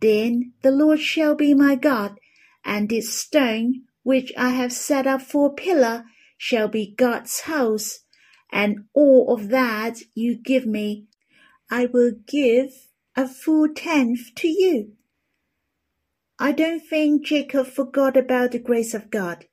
then 0.00 0.52
the 0.60 0.72
Lord 0.72 1.00
shall 1.00 1.34
be 1.34 1.54
my 1.54 1.74
God, 1.74 2.20
and 2.66 2.90
this 2.90 3.18
stone 3.18 3.84
which 4.02 4.30
I 4.36 4.50
have 4.50 4.74
set 4.74 5.06
up 5.06 5.22
for 5.22 5.46
a 5.46 5.54
pillar 5.54 6.04
shall 6.36 6.68
be 6.68 6.94
God's 6.94 7.40
house, 7.40 8.00
and 8.52 8.84
all 8.94 9.34
of 9.34 9.48
that 9.48 9.98
you 10.14 10.36
give 10.36 10.66
me, 10.66 11.06
I 11.70 11.86
will 11.86 12.12
give 12.26 12.88
a 13.16 13.28
full 13.28 13.68
tenth 13.74 14.34
to 14.36 14.48
you. 14.48 14.92
I 16.38 16.52
don't 16.52 16.80
think 16.80 17.24
Jacob 17.24 17.66
forgot 17.66 18.16
about 18.16 18.52
the 18.52 18.58
grace 18.58 18.94
of 18.94 19.10
God. 19.10 19.46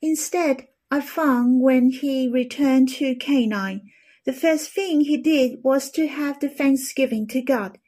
Instead, 0.00 0.68
I 0.90 1.00
found 1.00 1.60
when 1.60 1.90
he 1.90 2.28
returned 2.28 2.88
to 2.94 3.14
Canaan, 3.14 3.90
the 4.24 4.32
first 4.32 4.70
thing 4.70 5.00
he 5.00 5.16
did 5.16 5.58
was 5.62 5.90
to 5.92 6.06
have 6.06 6.40
the 6.40 6.48
thanksgiving 6.48 7.26
to 7.28 7.42
God. 7.42 7.78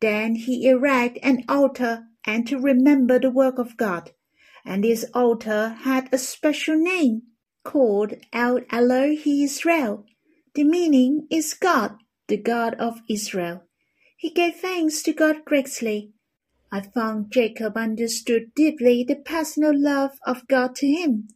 Then 0.00 0.36
he 0.36 0.68
erected 0.68 1.24
an 1.24 1.44
altar 1.48 2.04
and 2.24 2.46
to 2.46 2.58
remember 2.58 3.18
the 3.18 3.30
work 3.30 3.58
of 3.58 3.76
God 3.76 4.12
and 4.64 4.84
this 4.84 5.04
altar 5.14 5.70
had 5.82 6.08
a 6.12 6.18
special 6.18 6.76
name 6.76 7.22
called 7.64 8.14
El 8.32 8.60
Elohe 8.72 9.44
Israel. 9.44 10.04
The 10.54 10.64
meaning 10.64 11.26
is 11.30 11.54
God, 11.54 11.96
the 12.28 12.36
God 12.36 12.74
of 12.74 13.00
Israel. 13.08 13.64
He 14.16 14.30
gave 14.30 14.56
thanks 14.56 15.02
to 15.02 15.12
God 15.12 15.44
greatly. 15.44 16.12
I 16.70 16.80
found 16.80 17.32
Jacob 17.32 17.76
understood 17.76 18.54
deeply 18.54 19.04
the 19.04 19.16
personal 19.16 19.72
love 19.74 20.12
of 20.26 20.48
God 20.48 20.74
to 20.76 20.86
him. 20.86 21.28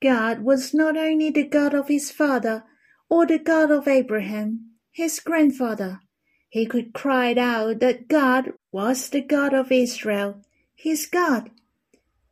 God 0.00 0.42
was 0.42 0.72
not 0.72 0.96
only 0.96 1.30
the 1.30 1.46
God 1.46 1.74
of 1.74 1.88
his 1.88 2.10
father 2.10 2.64
or 3.08 3.26
the 3.26 3.38
God 3.38 3.70
of 3.70 3.88
Abraham, 3.88 4.70
his 4.92 5.20
grandfather. 5.20 6.00
He 6.48 6.66
could 6.66 6.94
cry 6.94 7.34
out 7.34 7.80
that 7.80 8.08
God 8.08 8.52
was 8.72 9.08
the 9.08 9.20
God 9.20 9.52
of 9.52 9.70
Israel, 9.70 10.42
his 10.74 11.06
God, 11.06 11.50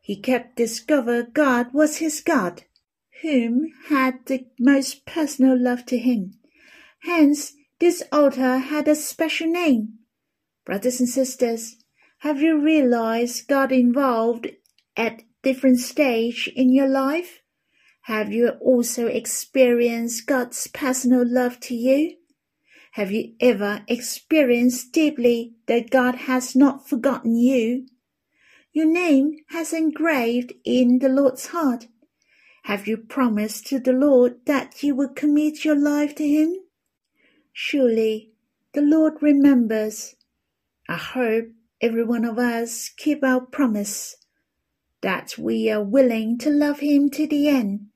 he 0.09 0.15
kept 0.15 0.55
discover 0.55 1.21
God 1.21 1.71
was 1.71 1.97
his 1.97 2.19
God, 2.19 2.63
whom 3.21 3.71
had 3.87 4.25
the 4.25 4.45
most 4.59 5.05
personal 5.05 5.57
love 5.57 5.85
to 5.87 5.97
him. 5.97 6.33
Hence, 7.03 7.53
this 7.79 8.03
altar 8.11 8.57
had 8.57 8.87
a 8.87 8.95
special 8.95 9.47
name. 9.47 9.99
Brothers 10.65 10.99
and 10.99 11.09
sisters, 11.09 11.77
have 12.19 12.41
you 12.41 12.59
realized 12.59 13.47
God 13.47 13.71
involved 13.71 14.47
at 14.97 15.23
different 15.41 15.79
stage 15.79 16.49
in 16.53 16.73
your 16.73 16.87
life? 16.87 17.41
Have 18.03 18.31
you 18.31 18.49
also 18.61 19.07
experienced 19.07 20.27
God's 20.27 20.67
personal 20.67 21.23
love 21.25 21.59
to 21.61 21.75
you? 21.75 22.15
Have 22.93 23.11
you 23.11 23.35
ever 23.39 23.83
experienced 23.87 24.91
deeply 24.91 25.53
that 25.67 25.91
God 25.91 26.15
has 26.15 26.55
not 26.55 26.89
forgotten 26.89 27.35
you? 27.35 27.87
Your 28.73 28.87
name 28.87 29.37
has 29.49 29.73
engraved 29.73 30.53
in 30.65 30.99
the 30.99 31.09
Lord's 31.09 31.47
heart. 31.47 31.87
Have 32.69 32.87
you 32.87 32.97
promised 32.97 33.65
to 33.69 33.79
the 33.79 33.93
Lord 33.93 34.45
that 34.45 34.83
you 34.83 34.93
will 34.93 35.09
commit 35.09 35.65
your 35.65 35.75
life 35.75 36.13
to 36.13 36.27
Him? 36.27 36.55
Surely 37.51 38.29
the 38.73 38.81
Lord 38.83 39.23
remembers. 39.23 40.13
I 40.87 40.97
hope 40.97 41.45
every 41.81 42.03
one 42.03 42.23
of 42.23 42.37
us 42.37 42.91
keep 42.95 43.23
our 43.23 43.41
promise 43.41 44.17
that 45.01 45.35
we 45.35 45.71
are 45.71 45.81
willing 45.83 46.37
to 46.37 46.51
love 46.51 46.81
him 46.81 47.09
to 47.09 47.25
the 47.25 47.47
end, 47.47 47.87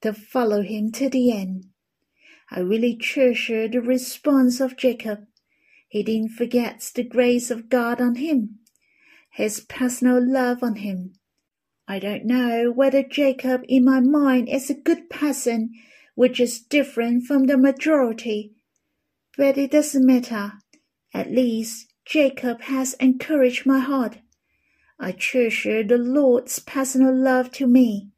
to 0.00 0.12
follow 0.12 0.62
him 0.62 0.90
to 0.90 1.08
the 1.08 1.30
end. 1.30 1.66
I 2.50 2.58
really 2.62 2.96
treasure 2.96 3.68
the 3.68 3.80
response 3.80 4.58
of 4.58 4.76
Jacob. 4.76 5.20
He 5.86 6.02
didn't 6.02 6.30
forget 6.30 6.90
the 6.96 7.04
grace 7.04 7.52
of 7.52 7.68
God 7.68 8.00
on 8.00 8.16
him, 8.16 8.58
his 9.30 9.60
personal 9.60 10.18
love 10.20 10.64
on 10.64 10.74
him. 10.74 11.12
I 11.88 12.00
don't 12.00 12.24
know 12.24 12.72
whether 12.72 13.02
Jacob 13.02 13.62
in 13.68 13.84
my 13.84 14.00
mind 14.00 14.48
is 14.48 14.68
a 14.68 14.74
good 14.74 15.08
person, 15.08 15.70
which 16.16 16.40
is 16.40 16.58
different 16.58 17.24
from 17.24 17.46
the 17.46 17.56
majority, 17.56 18.54
but 19.36 19.56
it 19.56 19.70
doesn't 19.70 20.04
matter. 20.04 20.54
At 21.14 21.30
least 21.30 21.92
Jacob 22.04 22.62
has 22.62 22.94
encouraged 22.94 23.66
my 23.66 23.78
heart. 23.78 24.18
I 24.98 25.12
treasure 25.12 25.84
the 25.84 25.98
Lord's 25.98 26.58
personal 26.58 27.14
love 27.14 27.52
to 27.52 27.66
me. 27.66 28.10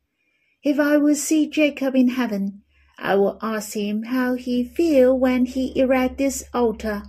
If 0.63 0.81
I 0.81 0.97
will 0.97 1.15
see 1.15 1.49
Jacob 1.49 1.95
in 1.95 2.09
heaven, 2.09 2.63
I 2.99 3.17
will 3.17 3.39
ask 3.43 3.75
him 3.75 4.05
how 4.05 4.35
he 4.35 4.65
feel 4.65 5.17
when 5.17 5.45
he 5.47 5.79
erect 5.79 6.19
this 6.19 6.43
altar. 6.55 7.03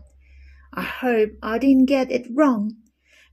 I 0.74 0.82
hope 0.82 1.32
I 1.41 1.58
didn't 1.58 1.86
get 1.86 2.12
it 2.12 2.28
wrong, 2.32 2.78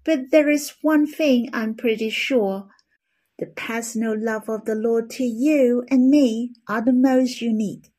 but 0.04 0.30
there 0.30 0.48
is 0.48 0.74
one 0.80 1.06
thing 1.06 1.50
I'm 1.52 1.74
pretty 1.74 2.10
sure. 2.10 2.68
The 3.38 3.46
personal 3.46 4.18
love 4.18 4.48
of 4.48 4.64
the 4.64 4.74
Lord 4.74 5.10
to 5.10 5.24
you 5.24 5.84
and 5.90 6.08
me 6.08 6.54
are 6.68 6.82
the 6.82 6.92
most 6.92 7.42
unique. 7.42 7.92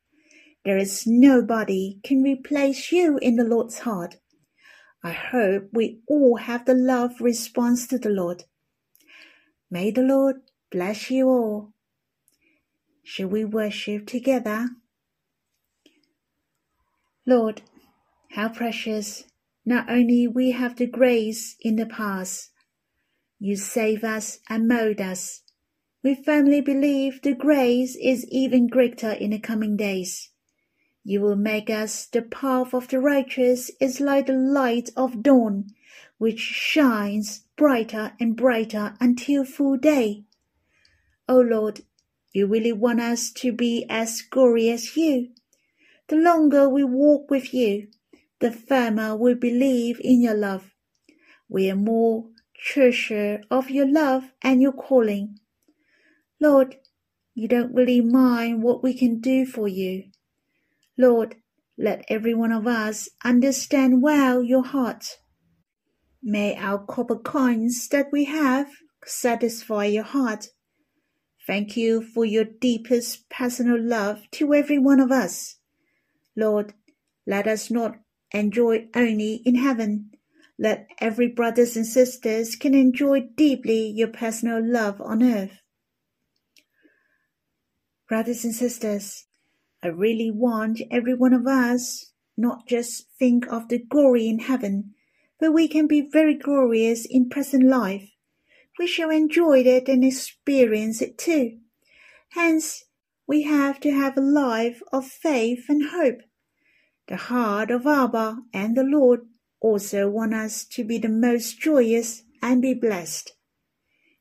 There 0.65 0.78
is 0.78 1.06
nobody 1.06 2.00
can 2.04 2.23
replace 2.23 2.91
you 2.91 3.19
in 3.21 3.36
the 3.36 3.43
Lord's 3.43 3.80
heart. 3.80 4.17
I 5.04 5.12
hope 5.12 5.69
we 5.71 6.02
all 6.08 6.38
have 6.38 6.65
the 6.65 6.73
love 6.73 7.21
response 7.21 7.88
to 7.88 8.00
the 8.00 8.10
Lord. 8.10 8.45
May 9.69 9.91
the 9.91 10.02
Lord 10.02 10.38
bless 10.71 11.12
you 11.12 11.28
all. 11.30 11.73
Shall 13.04 13.28
we 13.28 13.45
worship 13.45 14.08
together? 14.08 14.69
Lord, 17.26 17.62
how 18.32 18.50
precious 18.50 19.26
not 19.65 19.89
only 19.89 20.28
we 20.28 20.52
have 20.52 20.78
the 20.78 20.88
grace 20.88 21.56
in 21.62 21.76
the 21.76 21.86
past, 21.86 22.50
you 23.39 23.56
save 23.56 24.04
us 24.04 24.39
and 24.50 24.67
mold 24.67 25.00
us. 25.00 25.41
We 26.04 26.15
firmly 26.15 26.62
believe 26.62 27.21
the 27.21 27.34
grace 27.34 27.95
is 27.95 28.26
even 28.30 28.67
greater 28.67 29.12
in 29.12 29.32
the 29.32 29.39
coming 29.39 29.76
days. 29.76 30.30
You 31.04 31.21
will 31.21 31.36
make 31.36 31.69
us 31.69 32.06
the 32.06 32.21
path 32.21 32.73
of 32.73 32.88
the 32.88 33.00
righteous 33.00 33.71
is 33.80 34.00
like 34.00 34.28
the 34.28 34.34
light 34.34 34.89
of 34.97 35.23
dawn, 35.23 35.67
which 36.17 36.39
shines 36.39 37.45
brighter 37.56 38.13
and 38.19 38.36
brighter 38.36 38.95
until 39.00 39.45
full 39.45 39.78
day. 39.78 40.23
O 41.30 41.39
Lord, 41.39 41.82
you 42.34 42.47
really 42.47 42.73
want 42.73 43.02
us 43.02 43.32
to 43.32 43.52
be 43.52 43.86
as 43.89 44.21
glory 44.21 44.69
as 44.69 44.95
you. 44.97 45.30
The 46.08 46.15
longer 46.15 46.69
we 46.69 46.84
walk 46.84 47.30
with 47.30 47.54
you, 47.54 47.88
the 48.39 48.52
firmer 48.52 49.15
we 49.15 49.34
believe 49.34 50.00
in 50.02 50.21
your 50.21 50.36
love. 50.36 50.73
We 51.50 51.69
are 51.69 51.76
more 51.76 52.28
treasure 52.59 53.41
of 53.49 53.69
your 53.69 53.91
love 53.91 54.31
and 54.41 54.61
your 54.61 54.73
calling. 54.73 55.39
Lord, 56.39 56.77
you 57.33 57.47
don't 57.47 57.73
really 57.73 58.01
mind 58.01 58.63
what 58.63 58.83
we 58.83 58.93
can 58.93 59.19
do 59.19 59.45
for 59.45 59.67
you. 59.67 60.05
Lord, 60.97 61.35
let 61.77 62.03
every 62.09 62.33
one 62.33 62.51
of 62.51 62.65
us 62.65 63.09
understand 63.23 64.01
well 64.01 64.41
your 64.41 64.63
heart. 64.63 65.17
May 66.23 66.55
our 66.55 66.79
copper 66.79 67.17
coins 67.17 67.87
that 67.89 68.07
we 68.11 68.25
have 68.25 68.67
satisfy 69.05 69.85
your 69.85 70.03
heart. 70.03 70.47
Thank 71.45 71.77
you 71.77 72.01
for 72.01 72.25
your 72.25 72.43
deepest 72.43 73.29
personal 73.29 73.81
love 73.81 74.23
to 74.31 74.53
every 74.53 74.79
one 74.79 74.99
of 74.99 75.11
us. 75.11 75.57
Lord, 76.35 76.73
let 77.25 77.47
us 77.47 77.71
not 77.71 77.97
enjoy 78.31 78.87
only 78.95 79.41
in 79.45 79.55
heaven. 79.55 80.11
Let 80.59 80.87
every 80.99 81.27
brothers 81.27 81.75
and 81.75 81.85
sisters 81.85 82.55
can 82.55 82.73
enjoy 82.73 83.29
deeply 83.35 83.89
your 83.89 84.07
personal 84.07 84.59
love 84.63 84.99
on 84.99 85.21
earth. 85.21 85.59
Brothers 88.09 88.43
and 88.43 88.55
sisters, 88.55 89.25
I 89.83 89.89
really 89.89 90.31
want 90.31 90.81
every 90.89 91.13
one 91.13 91.33
of 91.33 91.45
us 91.45 92.11
not 92.35 92.67
just 92.67 93.07
think 93.19 93.45
of 93.47 93.67
the 93.67 93.77
glory 93.77 94.27
in 94.27 94.39
heaven, 94.39 94.95
but 95.39 95.53
we 95.53 95.67
can 95.67 95.87
be 95.87 96.01
very 96.01 96.33
glorious 96.33 97.05
in 97.05 97.29
present 97.29 97.63
life. 97.63 98.11
We 98.79 98.87
shall 98.87 99.11
enjoy 99.11 99.59
it 99.59 99.87
and 99.87 100.03
experience 100.03 101.01
it 101.01 101.17
too. 101.17 101.59
Hence, 102.29 102.85
we 103.27 103.43
have 103.43 103.79
to 103.81 103.91
have 103.91 104.17
a 104.17 104.21
life 104.21 104.81
of 104.91 105.05
faith 105.05 105.65
and 105.69 105.89
hope. 105.89 106.21
The 107.07 107.17
heart 107.17 107.69
of 107.69 107.85
Abba 107.85 108.37
and 108.53 108.75
the 108.75 108.83
Lord 108.83 109.21
also 109.59 110.09
want 110.09 110.33
us 110.33 110.65
to 110.65 110.83
be 110.83 110.97
the 110.97 111.09
most 111.09 111.59
joyous 111.59 112.23
and 112.41 112.61
be 112.61 112.73
blessed. 112.73 113.33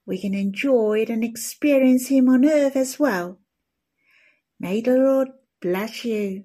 We 0.06 0.20
can 0.20 0.34
enjoy 0.34 1.00
it 1.00 1.10
and 1.10 1.24
experience 1.24 2.08
Him 2.08 2.28
on 2.28 2.44
earth 2.44 2.76
as 2.76 2.98
well. 2.98 3.40
May 4.58 4.80
the 4.80 4.96
Lord 4.96 5.28
bless 5.60 6.04
you. 6.04 6.44